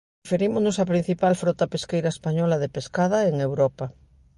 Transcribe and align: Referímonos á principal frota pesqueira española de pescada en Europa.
Referímonos 0.25 0.75
á 0.83 0.85
principal 0.91 1.33
frota 1.41 1.71
pesqueira 1.73 2.13
española 2.15 2.55
de 2.59 2.69
pescada 2.75 3.17
en 3.29 3.35
Europa. 3.47 3.85